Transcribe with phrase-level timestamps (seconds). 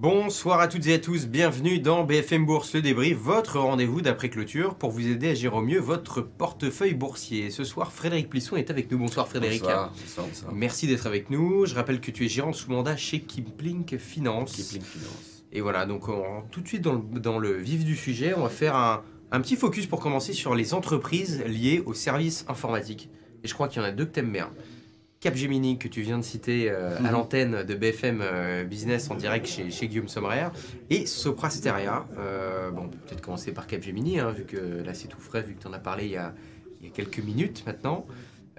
[0.00, 4.28] Bonsoir à toutes et à tous, bienvenue dans BFM Bourse le débrief, votre rendez-vous d'après
[4.28, 7.50] clôture pour vous aider à gérer au mieux votre portefeuille boursier.
[7.50, 8.98] Ce soir, Frédéric Plisson est avec nous.
[8.98, 9.62] Bonsoir Frédéric.
[9.62, 10.52] Bonsoir, bonsoir, bonsoir.
[10.54, 11.66] Merci d'être avec nous.
[11.66, 14.52] Je rappelle que tu es gérant sous mandat chez Kipling Finance.
[14.54, 15.44] Kipling Finance.
[15.50, 18.42] Et voilà, donc on- tout de suite dans le, dans le vif du sujet, on
[18.42, 19.02] va faire un,
[19.32, 23.08] un petit focus pour commencer sur les entreprises liées aux services informatiques.
[23.42, 24.50] Et je crois qu'il y en a deux que t'aimes bien.
[25.20, 27.10] Capgemini, que tu viens de citer euh, à Mhm.
[27.10, 30.48] l'antenne de BFM euh, Business en direct chez, chez Guillaume Sommerer,
[30.90, 32.06] et Soprasteria.
[32.18, 35.62] Euh, bon, peut-être commencer par Capgemini, hein, vu que là c'est tout frais, vu que
[35.62, 36.34] tu en as parlé il y a,
[36.80, 38.06] il y a quelques minutes maintenant.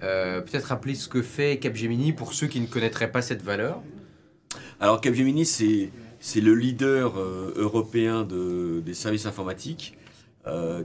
[0.04, 3.82] Euh, peut-être rappeler ce que fait Capgemini pour ceux qui ne connaîtraient pas cette valeur.
[4.82, 5.92] Alors Capgemini, c'est
[6.22, 7.18] c'est le leader
[7.56, 9.98] européen de- des services informatiques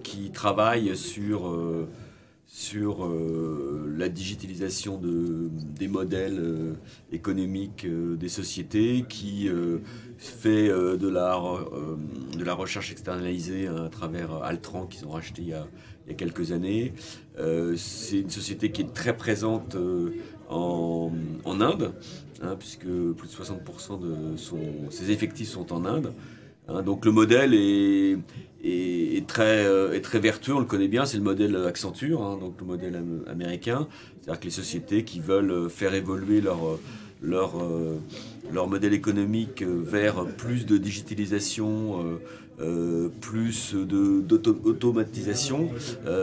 [0.04, 1.52] qui travaille sur,
[2.56, 6.74] sur euh, la digitalisation de, des modèles euh,
[7.10, 9.50] économiques euh, des sociétés, qui
[10.18, 11.36] fait de, la,
[12.38, 15.66] de la recherche externalisée à travers Altran qu'ils ont racheté il y a,
[16.06, 16.94] il y a quelques années.
[17.76, 19.76] C'est une société qui est très présente
[20.48, 21.10] en,
[21.44, 21.92] en Inde,
[22.40, 26.12] hein, puisque plus de 60% de son, ses effectifs sont en Inde.
[26.68, 28.18] Hein, donc le modèle est,
[29.26, 32.96] très, euh, vertueux, on le connaît bien, c'est le modèle Accenture, hein, donc le modèle
[32.96, 33.86] am- américain.
[34.20, 36.78] C'est-à-dire que les sociétés qui veulent euh, faire évoluer leur, euh,
[37.22, 42.18] euh, modèle économique vers plus de digitalisation,
[43.20, 45.68] plus d'automatisation,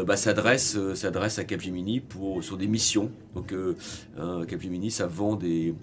[0.07, 3.11] bah, s'adresse euh, s'adresse à Capgemini pour, sur des missions.
[3.35, 3.53] Donc
[4.17, 5.75] hein, Capgemini, ça vend des,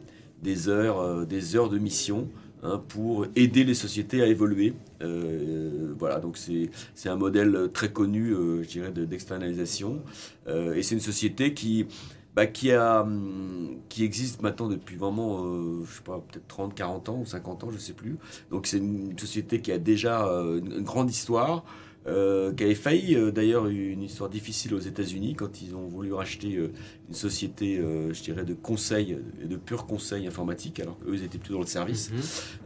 [0.69, 2.28] heures, des heures de mission
[2.62, 4.75] hein, pour aider les sociétés à évoluer.
[5.03, 10.03] Euh, voilà, donc c'est un modèle très connu, euh, je dirais, de- d'externalisation.
[10.48, 11.87] Euh, et c'est une société qui,
[12.34, 16.75] bah, qui, a, hum, qui existe maintenant depuis vraiment, euh, je sais pas, peut-être 30,
[16.75, 18.17] 40 ans ou 50 ans, je sais plus.
[18.50, 21.65] Donc c'est une société qui a déjà une grande histoire.
[22.09, 26.12] Euh, qui avait failli euh, d'ailleurs une histoire difficile aux États-Unis quand ils ont voulu
[26.12, 26.72] racheter euh,
[27.09, 31.38] une société, euh, je dirais, de conseil, de pur conseil informatique, alors qu'eux ils étaient
[31.38, 32.10] plutôt dans le service.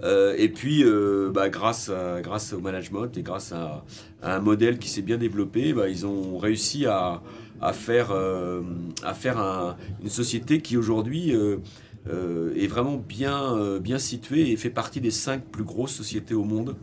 [0.04, 0.84] Euh, et puis,
[1.34, 3.84] bah, grâce, à- grâce au management et grâce à,
[4.22, 7.22] à un modèle qui s'est bien développé, bah, ils ont réussi à,
[7.60, 8.12] à faire,
[9.02, 15.00] à faire un- une société qui aujourd'hui est vraiment bien, bien située et fait partie
[15.00, 16.76] des cinq plus grosses sociétés au monde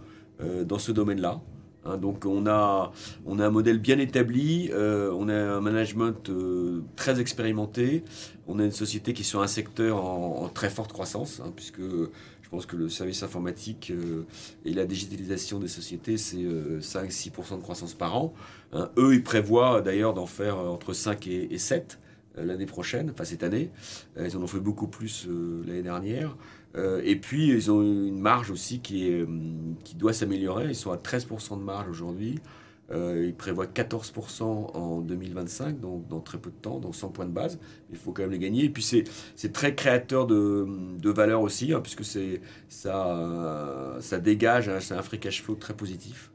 [0.66, 1.41] dans ce domaine-là.
[1.85, 2.91] Hein, donc on a,
[3.25, 8.03] on a un modèle bien établi, euh, on a un management euh, très expérimenté,
[8.47, 11.79] on a une société qui est sur un secteur en, très forte croissance, hein, puisque
[11.79, 14.25] je pense que le service informatique euh,
[14.66, 18.34] et la digitalisation des sociétés, c'est 5-6% de croissance par an.
[18.73, 18.89] Hein.
[18.97, 22.00] Eux, ils prévoient d'ailleurs d'en faire entre 5 et, et 7
[22.38, 23.72] euh, l'année prochaine, enfin cette année.
[24.19, 25.28] Ils en ont fait beaucoup plus
[25.66, 26.35] l'année dernière.
[26.75, 30.68] Euh, et puis, ils ont une marge aussi qui, hum, qui doit s'améliorer.
[30.69, 32.40] Ils sont à 13% de marge aujourd'hui.
[32.91, 37.25] Euh, ils prévoient 14% en 2025, donc dans très peu de temps, donc 100 points
[37.25, 37.59] de base.
[37.91, 38.66] Il faut quand même les gagner.
[38.66, 40.68] Et puis, c'est très créateur de,
[41.00, 45.56] de valeur aussi, hein, puisque ça, euh, ça dégage, hein, c'est un free cash flow
[45.56, 46.31] très positif.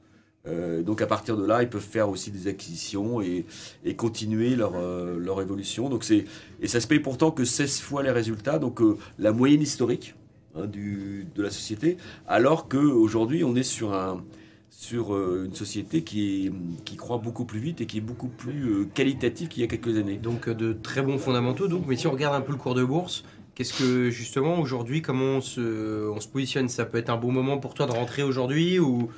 [0.46, 3.46] Euh, donc à partir de là, ils peuvent faire aussi des acquisitions et,
[3.84, 5.88] et continuer leur, euh, leur évolution.
[5.88, 9.62] Donc et ça se paye pourtant que 16 fois les résultats, donc euh, la moyenne
[9.62, 10.14] historique
[10.56, 14.24] hein, du, de la société, alors qu'aujourd'hui on est sur, un,
[14.70, 16.52] sur euh, une société qui, est,
[16.84, 19.68] qui croît beaucoup plus vite et qui est beaucoup plus euh, qualitative qu'il y a
[19.68, 20.18] quelques années.
[20.18, 21.68] Donc euh, de très bons fondamentaux.
[21.68, 25.02] Donc, mais si on regarde un peu le cours de bourse, qu'est-ce que justement aujourd'hui,
[25.02, 26.68] comment on se, on se positionne?
[26.68, 29.10] Ça peut être un bon moment pour toi de rentrer aujourd'hui ou?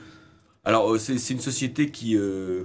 [0.69, 2.65] Alors, c'est une société qui, euh,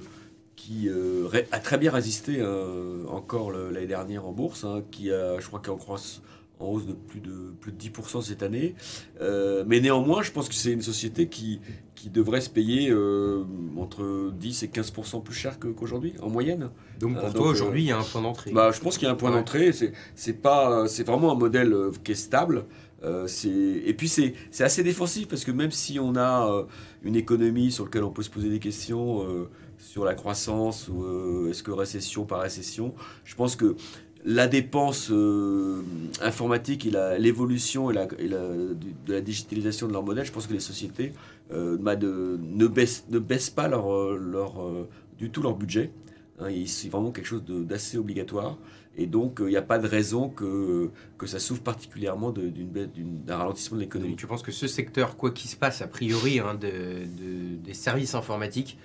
[0.55, 5.39] qui euh, a très bien résisté euh, encore l'année dernière en bourse, hein, qui a,
[5.39, 6.23] je crois, qu'elle en croisse
[6.61, 8.75] en hausse de plus de, plus de 10% cette année.
[9.21, 11.59] Euh, mais néanmoins, je pense que c'est une société qui,
[11.95, 13.43] qui devrait se payer euh,
[13.77, 16.69] entre 10 et 15% plus cher qu'aujourd'hui, en moyenne.
[16.99, 18.51] donc pour Euh, toi aujourd'hui il y a un point d'entrée.
[18.51, 19.37] Bah, je pense qu'il y a un point Ouais.
[19.37, 19.71] d'entrée.
[20.15, 22.65] C'est, vraiment un modèle qui est stable.
[23.03, 23.27] Euh,
[23.85, 26.63] et puis c'est, assez défensif parce que même si on a euh,
[27.03, 29.49] une économie sur laquelle on peut se poser des questions euh,
[29.79, 32.93] sur la croissance ou est-ce que récession par récession,
[33.23, 33.75] je pense que
[34.25, 35.81] la dépense euh,
[36.21, 40.59] informatique et l'évolution et la, de la digitalisation de leur modèle, je pense que les
[40.59, 41.13] sociétés
[41.51, 44.87] euh, bah, ne, baissent, pas leur, euh,
[45.17, 45.91] du tout leur budget.
[46.39, 48.57] Hein, c'est vraiment quelque chose d'assez obligatoire.
[48.97, 53.77] Et donc, il n'y a pas de raison que, que ça souffre particulièrement d'un ralentissement
[53.77, 54.15] de l'économie.
[54.17, 57.73] Tu penses que ce secteur, quoi qu'il se passe a priori, hein, de- de- des
[57.73, 58.77] services informatiques,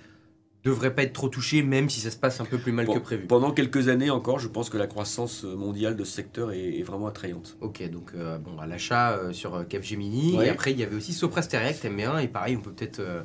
[0.67, 2.95] devrait pas être trop touché, même si ça se passe un peu plus mal Bon,
[2.95, 3.27] que prévu.
[3.27, 6.83] Pendant quelques années encore, je pense que la croissance mondiale de ce secteur est, est
[6.83, 7.57] vraiment attrayante.
[7.61, 10.37] Ok, donc euh, bon, à l'achat euh, sur euh, Capgemini.
[10.37, 10.47] Ouais.
[10.47, 12.19] Et après, il y avait aussi Soprasteria que t'aimes bien.
[12.19, 13.23] Et pareil, on peut peut-être euh,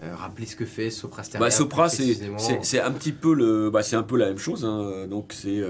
[0.00, 1.44] rappeler ce que fait Soprasteria.
[1.44, 4.64] Bah, Sopra, c'est un petit peu le, bah, c'est un peu la même chose.
[4.64, 5.06] hein.
[5.08, 5.60] Donc c'est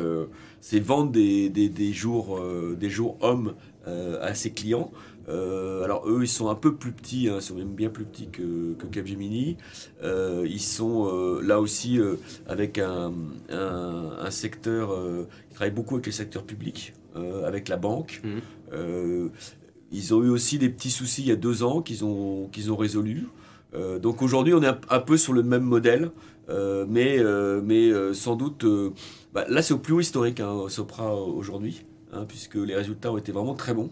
[0.61, 2.41] c'est vendre des, des, des jours
[2.79, 3.55] des jours hommes
[3.87, 4.91] à ses clients.
[5.29, 8.05] Euh, alors eux, ils sont un peu plus petits, hein, ils sont même bien plus
[8.05, 9.57] petits que, que Capgemini.
[10.03, 12.01] Euh, ils sont euh, là aussi
[12.49, 13.13] avec un,
[13.51, 14.91] un, un secteur,
[15.51, 18.21] ils travaillent beaucoup avec les secteurs publics, euh, avec la banque.
[18.25, 19.31] Mhm.
[19.95, 22.73] Ils ont eu aussi des petits soucis il y a deux ans qu'ils ont, qu'ils
[22.73, 23.29] ont résolus.
[24.01, 26.11] Donc aujourd'hui, on est un, un peu sur le même modèle,
[26.49, 27.19] mais,
[27.63, 28.65] mais sans doute,
[29.35, 33.19] bah, là c'est au plus haut historique, hein, Sopra aujourd'hui, hein, puisque les résultats ont
[33.19, 33.91] été vraiment très bons.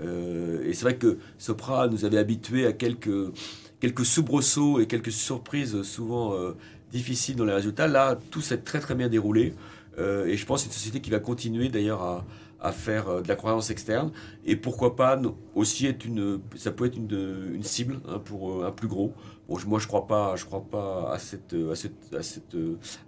[0.00, 3.32] Euh, et c'est vrai que Sopra nous avait habitués à quelques,
[3.80, 6.52] quelques soubresauts et quelques surprises souvent euh,
[6.90, 7.86] difficiles dans les résultats.
[7.86, 9.54] Là, tout s'est très très bien déroulé.
[9.98, 12.24] Euh, et je pense que c'est une société qui va continuer d'ailleurs à,
[12.72, 14.10] faire de la croissance externe.
[14.46, 15.20] Et pourquoi pas
[15.54, 19.12] aussi être une, ça peut être une, cible hein, pour un plus gros.
[19.50, 21.18] Bon, moi, je crois pas, je crois pas à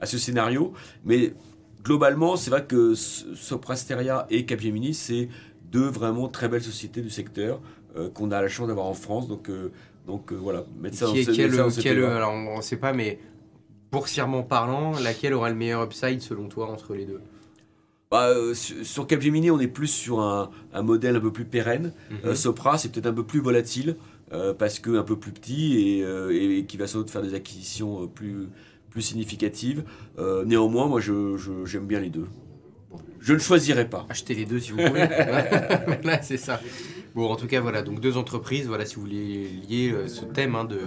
[0.01, 0.75] à ce scénario.
[1.07, 1.33] Mais
[1.83, 5.31] globalement, c'est vrai que Soprasteria et Capgemini, c'est
[5.73, 7.61] deux vraiment très belles sociétés du secteur
[7.97, 9.29] euh, qu'on a la chance d'avoir en France.
[9.29, 9.71] Donc, euh,
[10.07, 11.65] donc euh, voilà, mettre ça Qui est- qui dans
[12.17, 13.19] alors on ne sait pas, mais
[13.93, 17.21] boursièrement parlant, laquelle aura le meilleur upside selon toi entre les deux?
[18.11, 21.45] Bah, euh, sur sur Capgemini, on est plus sur un, un modèle un peu plus
[21.45, 21.93] pérenne.
[22.25, 22.37] Euh, Mhm.
[22.37, 23.97] Sopra, c'est peut-être un peu plus volatile
[24.33, 27.35] euh, parce que un peu plus petit et, et qui va sans doute faire des
[27.35, 28.49] acquisitions plus,
[28.91, 29.83] plus significatives.
[30.45, 32.27] Néanmoins, moi, je- je- j'aime bien les deux.
[33.21, 34.07] Je ne choisirai pas.
[34.09, 35.01] Achetez les deux si vous pouvez.
[35.01, 36.61] Là, c'est ça.
[37.15, 40.25] Bon, en tout cas, voilà, donc deux entreprises, voilà, si vous voulez lier euh, ce
[40.27, 40.79] thème hein, de,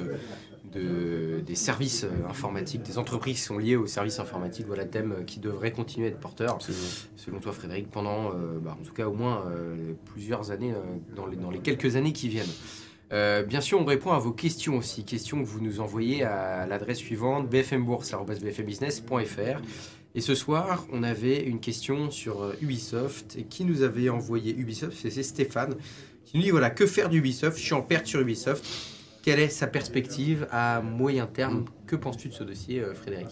[0.73, 5.13] de- des services euh, informatiques, des entreprises qui sont liées aux services informatiques, voilà, thème
[5.19, 6.59] euh, qui devrait continuer à être porteur,
[7.17, 11.15] selon toi, Frédéric, pendant, euh, bah, en tout cas, au moins euh, plusieurs années, euh,
[11.15, 12.45] dans, les, dans les quelques années qui viennent.
[13.11, 16.67] Euh, bien sûr, on répond à vos questions aussi, questions que vous nous envoyez à
[16.67, 19.61] l'adresse suivante bfmbourse.bfmbusiness.fr.
[20.15, 23.35] Et ce soir, on avait une question sur euh, Ubisoft.
[23.37, 24.97] Et qui nous avait envoyé Ubisoft?
[24.97, 25.75] C'est Stéphane
[26.25, 27.57] qui nous dit voilà, que faire d'Ubisoft?
[27.57, 28.65] Je suis en perte sur Ubisoft.
[29.21, 31.65] Quelle est sa perspective à moyen terme?
[31.85, 33.27] Que penses-tu de ce dossier, euh, Frédéric?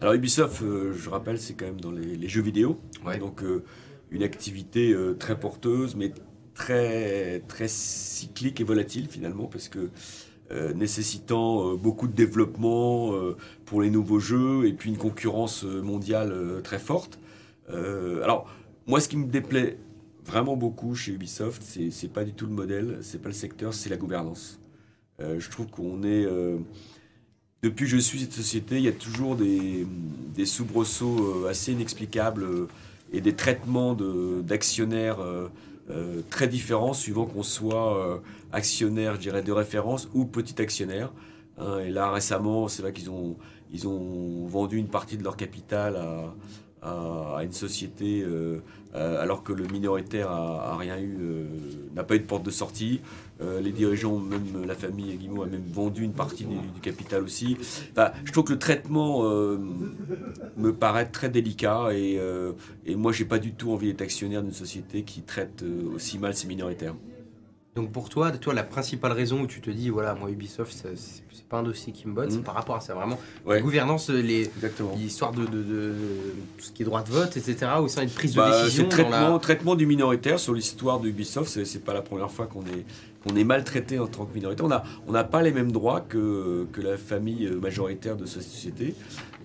[0.00, 2.78] Alors Ubisoft, euh, je rappelle, c'est quand même dans les, les jeux vidéo.
[3.04, 3.18] Ouais.
[3.18, 3.64] Donc euh,
[4.10, 6.12] une activité euh, très porteuse, mais
[6.54, 9.90] très, très cyclique et volatile finalement, parce que
[10.52, 15.64] euh, nécessitant euh, beaucoup de développement euh, pour les nouveaux jeux et puis une concurrence
[15.64, 16.32] mondiale
[16.62, 17.18] très forte.
[17.68, 18.48] Alors,
[18.86, 19.76] moi, ce qui me déplaît
[20.24, 23.74] vraiment beaucoup chez Ubisoft, c'est c'est pas du tout le modèle, c'est pas le secteur,
[23.74, 24.60] c'est la gouvernance.
[25.18, 26.28] Je trouve qu'on est.
[27.64, 29.84] depuis que je suis cette société, il y a toujours des,
[30.32, 32.46] des soubresauts assez inexplicables
[33.12, 33.96] et des traitements
[34.42, 35.18] d'actionnaires
[35.90, 38.18] euh, très différents suivant qu'on soit euh,
[38.52, 41.12] actionnaire, je dirais, de référence ou petit actionnaire.
[41.58, 41.78] hein.
[41.80, 43.36] et là, récemment, c'est vrai qu'ils ont,
[43.72, 46.34] ils ont vendu une partie de leur capital à,
[47.36, 48.60] à- une société euh,
[48.94, 50.30] alors que le minoritaire
[50.78, 51.18] rien eu,
[51.94, 53.00] n'a pas eu de porte de sortie.
[53.42, 57.56] Euh, les dirigeants, même la famille Guimau a même vendu une partie du, capital aussi.
[58.24, 59.58] Je trouve que le traitement euh,
[60.56, 62.52] me paraît très délicat et, euh,
[62.86, 66.34] et moi pas du tout envie d'être actionnaire d'une société qui traite euh, aussi mal
[66.34, 66.94] ses minoritaires.
[67.76, 71.44] Donc pour toi, toi, la principale raison où tu te dis voilà, moi Ubisoft, c'est
[71.48, 72.42] pas un dossier qui me botte, c'est Mhm.
[72.42, 73.20] par rapport à ça vraiment.
[73.44, 73.56] Ouais.
[73.56, 74.94] La gouvernance, Exactement.
[74.96, 75.94] l'histoire de, de, de-
[76.56, 77.66] tout ce qui est droit de vote, etc.
[77.80, 78.88] Au sein d'une prise de Bah, décision.
[78.88, 82.62] traitement, la- traitement du minoritaire sur l'histoire de Ubisoft, c'est, pas la première fois qu'on
[82.62, 82.84] est,
[83.28, 84.64] qu'on est maltraité en tant que minoritaire.
[84.64, 88.94] On n'a on pas les mêmes droits que, que la famille majoritaire de cette société.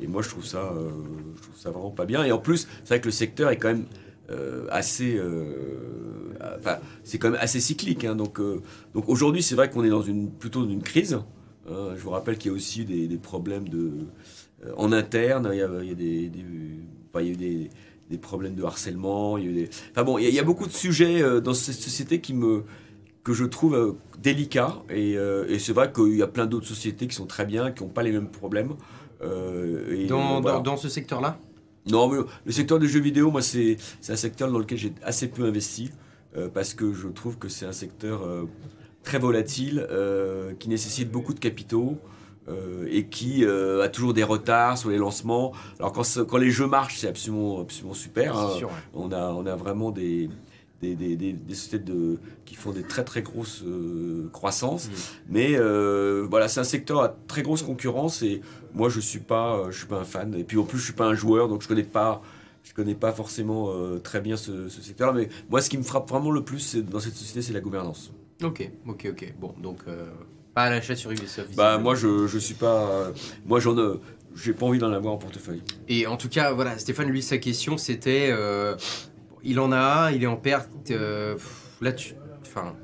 [0.01, 0.89] Et moi, je trouve ça, euh,
[1.35, 2.23] je trouve ça vraiment pas bien.
[2.23, 3.85] Et en plus, c'est vrai que le secteur est quand même
[4.31, 5.43] euh, assez, euh,
[6.57, 8.03] enfin, c'est quand même assez cyclique.
[8.05, 8.15] hein.
[8.15, 8.61] donc, euh,
[8.93, 11.13] donc aujourd'hui, c'est vrai qu'on est dans une plutôt dans une crise.
[11.13, 11.93] hein.
[11.95, 13.91] je vous rappelle qu'il y a aussi des, des problèmes de,
[14.65, 15.49] euh, en interne.
[15.53, 16.45] Il y a, il y a des, des-
[17.13, 17.69] enfin, il y a eu des,
[18.09, 19.37] des problèmes de harcèlement.
[19.37, 19.69] Il y a eu des...
[19.91, 22.19] Enfin bon, il y, a, il y a beaucoup de sujets euh, dans cette société
[22.21, 22.63] qui me,
[23.23, 24.81] que je trouve euh, délicats.
[24.89, 27.71] Et, euh, et c'est vrai qu'il y a plein d'autres sociétés qui sont très bien,
[27.71, 28.73] qui n'ont pas les mêmes problèmes.
[29.21, 30.57] Euh, et, dans, voilà.
[30.57, 31.39] dans, dans ce secteur-là?
[31.89, 34.93] Non, mais le secteur des jeux vidéo, moi, c'est c'est un secteur dans lequel j'ai
[35.03, 35.89] assez peu investi
[36.53, 38.45] parce que je trouve que c'est un secteur euh,
[39.03, 41.97] très volatile, euh, qui nécessite beaucoup de capitaux
[42.47, 45.53] euh, et qui euh, a toujours des retards sur les lancements.
[45.79, 48.37] Alors quand, quand les jeux marchent, c'est absolument, absolument super.
[48.37, 48.49] hein.
[48.51, 48.75] C'est sûr, ouais.
[48.93, 50.29] On a, on a vraiment des,
[50.81, 54.87] des, des, des, des sociétés de, qui font des très très grosses euh, croissances.
[54.87, 54.91] Mm.
[55.29, 58.41] Mais euh, voilà, c'est un secteur à très grosse concurrence et
[58.73, 60.33] moi je suis pas, euh, je suis pas un fan.
[60.35, 62.21] Et puis en plus je suis pas un joueur, donc je connais pas,
[62.63, 65.13] je connais pas forcément euh, très bien ce, ce secteur.
[65.13, 68.11] Mais moi ce qui me frappe vraiment le plus dans cette société, c'est la gouvernance.
[68.43, 69.33] Ok, ok, ok.
[69.39, 70.05] Bon, donc euh,
[70.53, 71.55] pas à l'achat sur Ubisoft.
[71.55, 73.11] Bah moi je, je suis pas, euh,
[73.45, 73.99] moi j'en ai,
[74.35, 75.61] j'ai pas envie d'en avoir en portefeuille.
[75.87, 78.75] Et en tout cas, voilà, Stéphane, lui, sa question, c'était, euh,
[79.43, 79.77] il en a
[80.07, 80.69] un, il est en perte.
[80.91, 82.75] euh, pff, là, tu, enfin,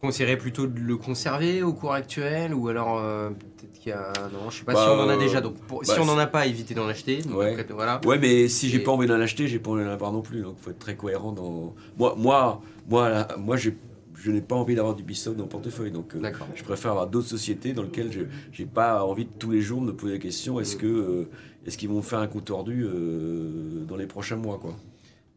[0.00, 3.92] tu conseillerais plutôt de le conserver au cours actuel, ou alors euh, peut-être qu'il y
[3.92, 5.40] a, non, je sais pas Bah, si on en a euh, déjà.
[5.40, 7.22] Donc, pour- si bah, on en a pas, évitez d'en acheter.
[7.22, 7.52] Donc, Ouais.
[7.58, 8.00] après, voilà.
[8.04, 10.20] Ouais, mais si j'ai Et- pas envie d'en acheter, j'ai pas envie d'en avoir non
[10.22, 10.42] plus.
[10.42, 11.74] Donc faut être très cohérent dans.
[11.98, 13.76] Moi, moi, moi, là, moi, j'ai-
[14.14, 15.90] je n'ai pas envie d'avoir du Ubisoft dans mon portefeuille.
[15.92, 16.20] Donc euh,
[16.54, 18.20] je préfère avoir d'autres sociétés dans lesquelles je
[18.52, 20.80] j'ai pas envie de tous les jours de me poser la question est-ce Mm.
[20.80, 21.28] que euh,
[21.66, 24.74] est-ce qu'ils vont me faire un coup tordu euh, dans les prochains mois quoi.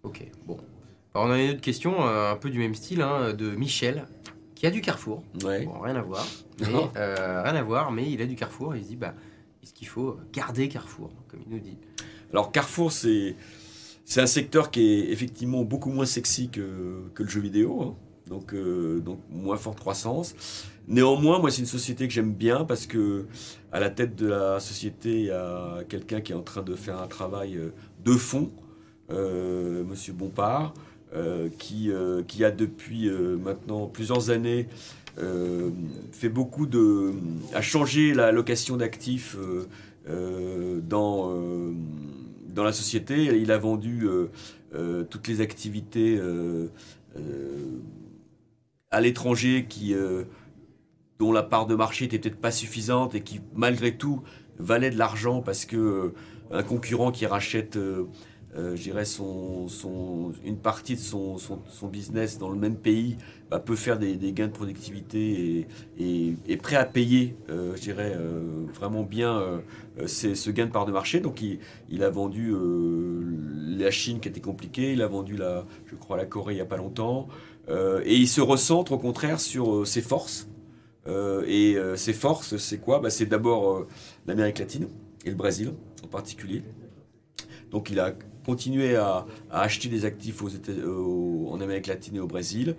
[0.04, 0.58] Ok, bon.
[1.13, 4.06] Alors, on a une autre question, euh, un peu du même style, hein, de Michel,
[4.60, 5.24] qui a du Carrefour.
[5.46, 5.63] Ouais.
[5.63, 6.28] Bon, rien à voir.
[6.60, 9.13] Mais, euh, rien à voir, mais il a du Carrefour et il se dit, bah,
[9.63, 11.78] est-ce qu'il faut garder Carrefour, comme il nous dit?
[12.32, 13.38] Alors Carrefour, c'est
[14.04, 17.96] c'est un secteur qui est effectivement beaucoup moins sexy que, que le jeu vidéo, hein.
[18.28, 20.36] donc, euh, donc moins forte croissance.
[20.88, 23.28] Néanmoins, moi, c'est une société que j'aime bien parce que
[23.72, 26.75] à la tête de la société, il y a quelqu'un qui est en train de
[26.75, 27.72] faire un travail euh,
[28.04, 28.51] de fond,
[29.12, 30.74] euh, Monsieur Bompard,
[31.58, 34.68] qui, euh, qui a depuis euh, maintenant plusieurs années
[35.18, 35.72] euh,
[36.12, 37.13] fait beaucoup de
[37.54, 39.68] a changé la location d'actifs euh,
[40.08, 41.74] euh, dans euh,
[42.48, 43.25] dans la société.
[43.25, 44.28] Il a vendu euh,
[44.75, 46.68] euh, toutes les activités euh,
[47.18, 47.80] euh,
[48.92, 50.24] à l'étranger qui euh,
[51.18, 54.22] dont la part de marché était peut-être pas suffisante et qui malgré tout
[54.58, 56.13] valait de l'argent parce que euh,
[56.51, 58.06] un concurrent qui rachète euh,
[58.58, 59.68] euh, je dirais son,
[60.44, 63.18] une partie de son, son, business dans le même pays
[63.51, 65.68] bah, peut faire des, gains de productivité
[66.00, 69.60] et, est prêt à payer, euh, je dirais, euh, vraiment bien euh,
[70.00, 71.20] euh, ce gain de part de marché.
[71.20, 72.53] Donc il, il a vendu
[73.77, 76.62] la Chine qui était compliquée, il a vendu, la, je crois, la Corée il n'y
[76.62, 77.27] a pas longtemps.
[78.03, 80.48] Et il se recentre au contraire sur ses forces.
[81.46, 83.00] Et ses forces, c'est quoi?
[83.00, 83.86] Bah, C'est d'abord
[84.25, 84.88] l'Amérique latine
[85.24, 86.63] et le Brésil en particulier.
[87.70, 88.13] Donc il a
[88.46, 92.75] continué à, acheter des actifs aux en Amérique latine et au Brésil.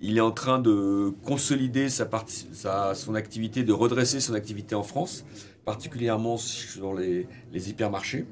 [0.00, 4.74] Il est en train de consolider sa partie, sa, son activité, de redresser son activité
[4.74, 5.24] en France,
[5.64, 8.26] particulièrement sur les, les hypermarchés.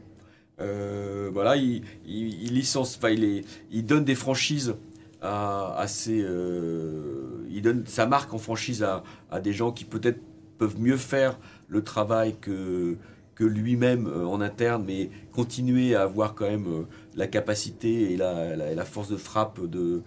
[0.60, 4.74] Euh, voilà, il, il, licence, enfin, il, est- il donne des franchises
[5.22, 8.86] à, ses, euh, il donne sa marque en franchise
[9.30, 10.18] à des gens qui peut-être
[10.58, 12.96] peuvent mieux faire le travail que,
[13.40, 16.82] que lui-même euh, en interne, mais continuer à avoir quand même euh,
[17.16, 20.02] la capacité et la, force de frappe euh,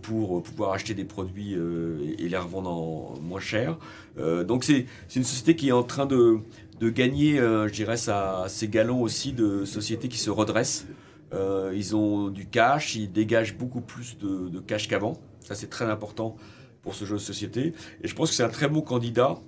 [0.00, 3.78] pour pouvoir acheter des produits et, les revendre en moins cher.
[4.16, 6.40] Donc c'est une société qui est en train de,
[6.82, 10.86] gagner, je dirais, sa- ses galons aussi de sociétés qui se redressent.
[11.32, 15.14] Ils ont du cash, ils dégagent beaucoup plus de, de cash qu'avant.
[15.40, 16.36] Ça, c'est très important
[16.82, 17.72] pour ce jeu de société.
[18.02, 19.38] Et je pense que c'est un très bon candidat.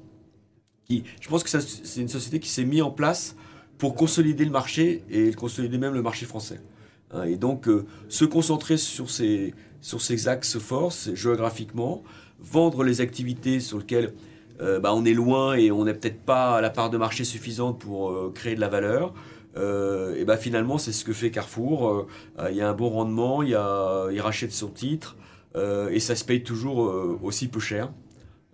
[1.20, 3.36] Je pense que c'est une société qui s'est mise en place
[3.78, 6.60] pour consolider le marché et consolider même le marché français.
[7.12, 9.54] Hein, et donc, euh, se concentrer sur ces,
[10.26, 12.02] axes forts, géographiquement,
[12.40, 14.12] vendre les activités sur lesquelles
[14.60, 17.78] euh, bah, on est loin et on n'a peut-être pas la part de marché suffisante
[17.78, 19.14] pour euh, créer de la valeur.
[19.56, 22.06] Et bah, finalement, c'est ce que fait Carrefour.
[22.48, 25.16] Il y a un bon rendement, il, il rachète son titre
[25.56, 26.78] et ça se paye toujours
[27.20, 27.90] aussi peu cher.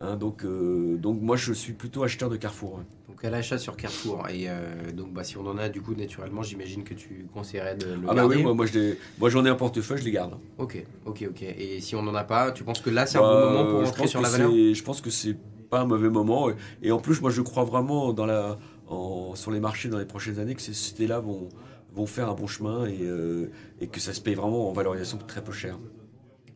[0.01, 2.81] Hein, donc, euh, donc moi, je suis plutôt acheteur de Carrefour.
[3.09, 4.29] Donc à l'achat sur Carrefour.
[4.29, 7.77] Et euh, donc bah, si on en a, du coup, naturellement, j'imagine que tu conseillerais
[7.77, 8.37] de le Ah bah garder.
[8.37, 10.35] oui, moi, moi, je les- moi j'en ai un portefeuille, je les garde.
[10.59, 11.43] Ok, ok, ok.
[11.43, 13.67] Et si on n'en a pas, tu penses que là, c'est Bah, un bon moment
[13.71, 15.37] pour rentrer sur la valeur Je pense que c'est
[15.71, 16.51] pas un mauvais moment.
[16.51, 19.99] Et, et en plus, moi, je crois vraiment dans la, en- sur les marchés dans
[19.99, 21.49] les prochaines années que ces sociétés-là vont,
[21.95, 23.51] vont faire un bon chemin et, euh,
[23.81, 25.79] et que ça se paye vraiment en valorisation très peu cher.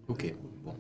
[0.08, 0.74] Ok, bon.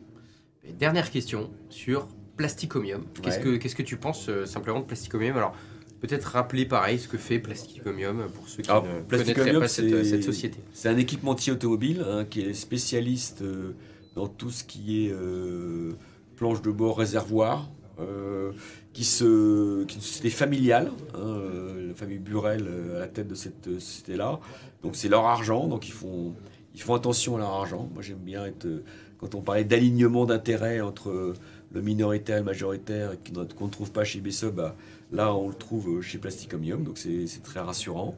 [0.62, 2.06] Et dernière question sur
[2.40, 3.02] Plasticomium.
[3.22, 3.44] Qu'est-ce Ouais.
[3.44, 5.54] que qu'est-ce que tu penses euh, simplement de Plasticomium Alors,
[6.00, 10.04] peut-être rappeler pareil ce que fait Plasticomium pour ceux qui Alors, ne Plasticomium, pas cette,
[10.04, 10.58] cette société.
[10.72, 13.72] C'est un équipementier automobile hein, qui est spécialiste euh,
[14.16, 15.92] dans tout ce qui est euh,
[16.36, 17.70] planche de bord, réservoir,
[18.00, 18.52] euh,
[18.94, 23.08] qui se, qui est une société familiale, hein, euh, la famille Burel euh, à la
[23.08, 24.40] tête de cette euh, société-là.
[24.82, 26.34] Donc c'est leur argent, donc ils font,
[26.74, 27.90] ils font attention à leur argent.
[27.92, 28.82] Moi j'aime bien être, euh,
[29.18, 31.34] quand on parlait d'alignement d'intérêts entre euh,
[31.72, 33.12] le minoritaire le majoritaire,
[33.56, 34.76] qu'on ne trouve pas chez BSE, bah,
[35.12, 38.16] là on le trouve euh, chez Plasticomium, donc c'est c'est très rassurant.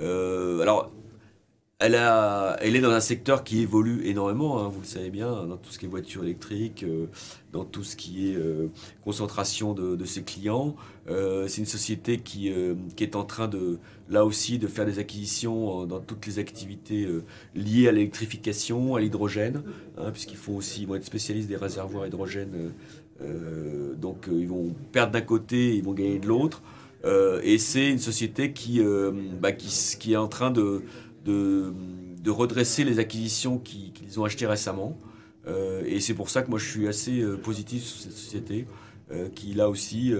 [0.00, 0.90] Euh, alors
[1.80, 5.70] elle, est dans un secteur qui évolue énormément, hein, vous le savez bien, dans tout
[5.70, 7.06] ce qui est voiture électrique, euh,
[7.52, 8.68] dans tout ce qui est euh,
[9.02, 10.76] concentration de, ses clients.
[11.08, 13.78] Euh, c'est une société qui, est en train de,
[14.08, 17.08] là aussi, de faire des acquisitions dans toutes les activités
[17.54, 19.62] liées à l'électrification, à l'hydrogène,
[19.98, 22.72] hein, puisqu'ils font aussi, vont être spécialistes des réservoirs hydrogène.
[24.00, 26.62] donc ils vont perdre d'un côté, ils vont gagner de l'autre.
[27.42, 28.80] et c'est une société qui,
[29.40, 30.82] bah, est en train de,
[31.24, 34.98] de, redresser les acquisitions qu'ils ont achetées récemment.
[35.46, 38.66] Euh, et c'est pour ça que moi je suis assez euh, positif sur cette société
[39.10, 40.12] euh, qui là aussi,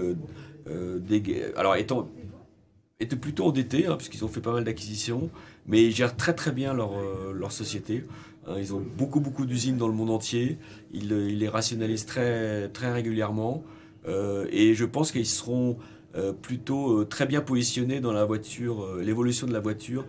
[1.56, 2.11] alors étant,
[3.00, 5.30] était plutôt endetté hein, puisqu'ils ont fait pas mal d'acquisitions,
[5.66, 6.92] mais ils gèrent très très bien leur,
[7.32, 8.04] leur société.
[8.46, 10.58] Hein, ils ont beaucoup beaucoup d'usines dans le monde entier,
[10.92, 13.64] ils, ils, les rationalisent très, très régulièrement
[14.50, 15.78] et je pense qu'ils seront
[16.42, 20.06] plutôt euh, très bien positionné dans la voiture, euh, l'évolution de la voiture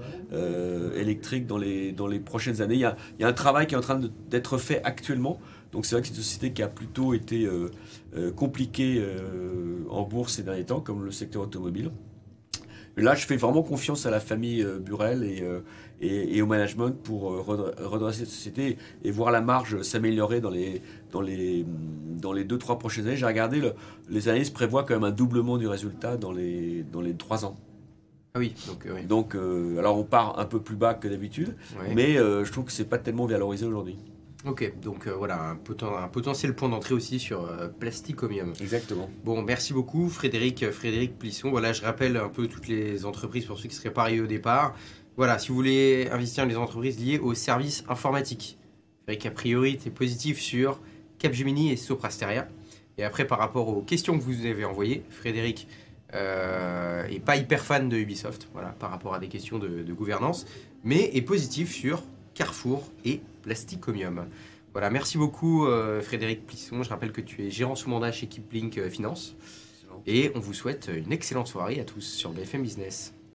[0.96, 2.76] électrique dans les, dans les prochaines années.
[2.76, 5.40] Il y, a, il y a un travail qui est en train d'être fait actuellement.
[5.72, 7.50] Donc c'est vrai que c'est une société qui a plutôt été
[8.36, 9.04] compliquée
[9.90, 11.92] en bourse ces derniers temps, comme le secteur automobile.
[12.98, 15.44] Là, je fais vraiment confiance à la famille Burel et,
[16.02, 21.22] et, au management pour redresser cette société et voir la marge s'améliorer dans les, dans
[21.22, 21.66] les,
[22.22, 23.18] dans les 2-3 prochaines années.
[23.18, 23.74] J'ai regardé, le,
[24.10, 27.56] les analystes prévoient quand même un doublement du résultat dans les, dans les 3 ans.
[28.36, 31.56] Ah oui, donc, euh, donc euh, alors on part un peu plus bas que d'habitude,
[31.96, 33.98] mais euh, je trouve que c'est pas tellement valorisé aujourd'hui.
[34.48, 37.50] Ok, donc voilà, un, un, potentiel point d'entrée aussi sur
[37.80, 38.54] Plasticomium.
[38.62, 39.10] Exactement.
[39.24, 41.50] Bon, merci beaucoup Frédéric, Frédéric Plisson.
[41.50, 44.75] Voilà, je rappelle un peu toutes les entreprises pour ceux qui seraient pariés au départ.
[45.18, 48.58] Voilà, si vous voulez investir dans les entreprises liées aux services informatiques,
[49.04, 50.80] Frédéric, a priori, tu es positif sur
[51.20, 52.48] Capgemini et Soprasteria.
[52.98, 55.68] Et après, par rapport aux questions que vous avez envoyées, Frédéric
[56.14, 60.46] euh, est pas hyper fan de Ubisoft, voilà, par rapport à des questions de, gouvernance,
[60.84, 64.25] mais est positif sur Carrefour et Plasticomium.
[64.74, 66.82] Voilà, merci beaucoup euh, Frédéric Plisson.
[66.82, 69.36] Je rappelle que tu es gérant sous mandat chez Keeplink euh, Finance.
[70.08, 73.14] Et on vous souhaite une excellente soirée à tous sur BFM Business.